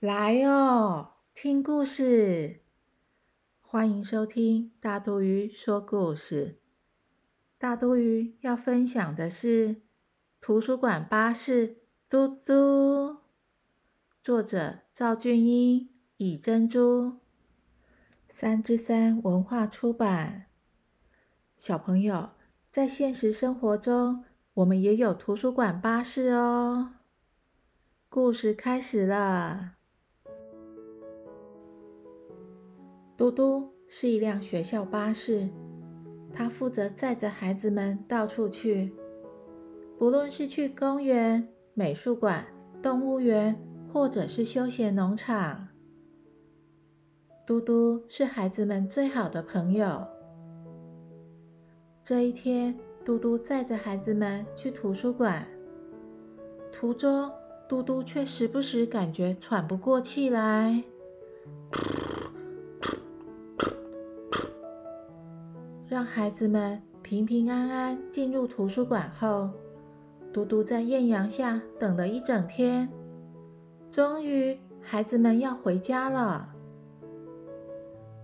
[0.00, 2.62] 来哦，听故事！
[3.60, 6.58] 欢迎收听大肚鱼说故事。
[7.58, 9.68] 大肚鱼要分享的是
[10.40, 12.52] 《图书馆巴士嘟嘟》，
[14.22, 17.18] 作者赵俊英、以珍珠，
[18.30, 20.46] 三之三文化出版。
[21.58, 22.30] 小朋友，
[22.70, 24.24] 在现实生活中，
[24.54, 26.94] 我们也有图书馆巴士哦。
[28.08, 29.74] 故事开始了。
[33.20, 35.50] 嘟嘟是一辆学校巴士，
[36.32, 38.94] 它负责载着孩子们到处去，
[39.98, 42.46] 不论是去公园、美术馆、
[42.80, 43.60] 动物园，
[43.92, 45.68] 或者是休闲农场。
[47.46, 50.06] 嘟嘟是孩子们最好的朋友。
[52.02, 55.46] 这一天，嘟嘟载着孩子们去图书馆，
[56.72, 57.30] 途中，
[57.68, 60.82] 嘟嘟却时不时感觉喘不过气来。
[65.90, 69.50] 让孩子们平平安安进入图书馆后，
[70.32, 72.88] 嘟嘟在艳阳下等了一整天。
[73.90, 76.54] 终于，孩子们要回家了。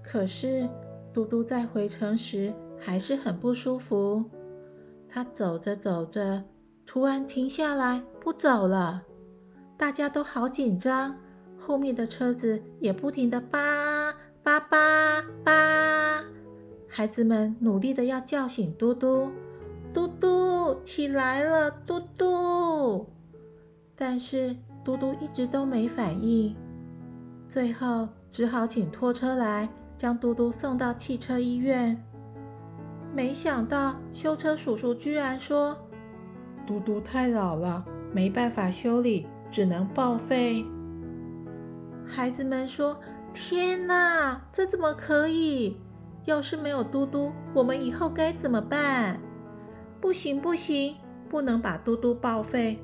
[0.00, 0.68] 可是，
[1.12, 4.24] 嘟嘟在回程时还是很不舒服。
[5.08, 6.44] 他走着走着，
[6.86, 9.02] 突然停下来不走了。
[9.76, 11.16] 大家都好紧张，
[11.58, 14.14] 后面的车子也不停的叭
[14.44, 16.22] 叭叭叭。
[16.96, 19.28] 孩子们努力的要叫醒嘟嘟，
[19.92, 23.06] 嘟嘟起来了，嘟嘟。
[23.94, 26.56] 但是嘟嘟一直都没反应，
[27.46, 32.02] 最后只好请拖车来将嘟嘟送到汽车医院。
[33.14, 35.76] 没想到修车叔叔居然说
[36.66, 40.64] ：“嘟嘟太老了，没办法修理，只能报废。”
[42.08, 42.98] 孩子们说
[43.34, 45.76] ：“天哪，这怎么可以？”
[46.26, 49.20] 要是没有嘟嘟，我们以后该怎么办？
[50.00, 50.96] 不行不行，
[51.28, 52.78] 不能把嘟嘟报废，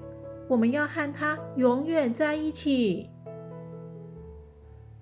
[0.48, 3.10] 我们要和他永远在一起。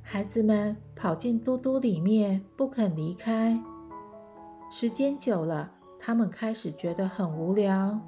[0.03, 3.63] 孩子们跑进嘟嘟里面，不肯离开。
[4.71, 8.01] 时间久了，他们开始觉得很无聊。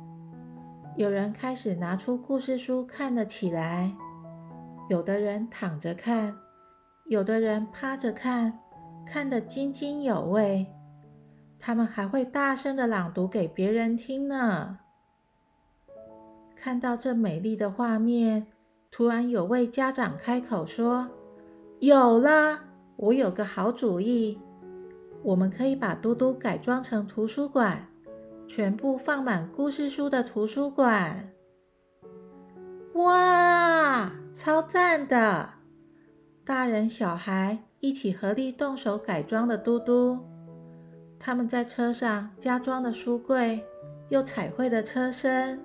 [0.96, 3.94] 有人开始拿出故事书看了起来，
[4.88, 6.34] 有的人躺着看，
[7.04, 8.58] 有的人趴着看。
[9.06, 10.66] 看得津津有味，
[11.58, 14.78] 他们还会大声的朗读给别人听呢。
[16.56, 18.46] 看到这美丽的画面，
[18.90, 21.10] 突然有位家长开口说
[21.80, 22.60] ：“有了，
[22.96, 24.38] 我有个好主意，
[25.22, 27.88] 我们可以把嘟嘟改装成图书馆，
[28.46, 31.30] 全部放满故事书的图书馆。”
[32.94, 35.61] 哇，超赞的！
[36.44, 37.58] 大人小孩。
[37.84, 40.16] 一起合力动手改装的嘟嘟，
[41.18, 43.60] 他们在车上加装了书柜，
[44.08, 45.60] 又彩绘了车身。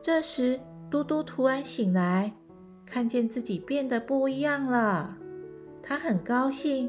[0.00, 2.32] 这时，嘟嘟突然醒来，
[2.84, 5.18] 看见自己变得不一样了，
[5.82, 6.88] 他很高兴，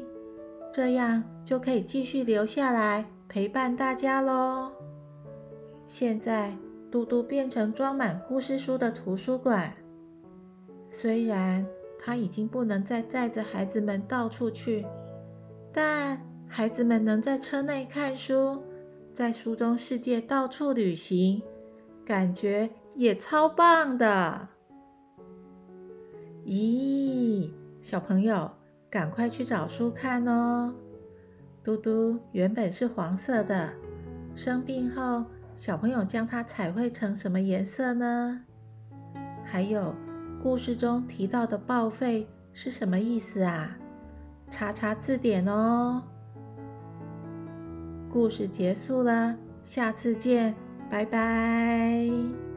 [0.72, 4.70] 这样就可以继续留下来陪伴大家喽。
[5.88, 6.56] 现在，
[6.88, 9.74] 嘟嘟变成装满故事书的图书馆，
[10.86, 11.66] 虽然。
[11.98, 14.86] 他已经不能再载着孩子们到处去，
[15.72, 18.62] 但孩子们能在车内看书，
[19.12, 21.42] 在书中世界到处旅行，
[22.06, 24.48] 感觉也超棒的。
[26.46, 27.50] 咦，
[27.82, 28.50] 小朋友，
[28.88, 30.72] 赶快去找书看哦！
[31.62, 33.70] 嘟嘟原本是黄色的，
[34.34, 35.26] 生病后，
[35.56, 38.44] 小朋友将它彩绘成什么颜色呢？
[39.44, 39.94] 还有。
[40.40, 43.76] 故事中提到的报废是什么意思啊？
[44.50, 46.02] 查查字典哦。
[48.08, 50.54] 故事结束了，下次见，
[50.90, 52.47] 拜拜。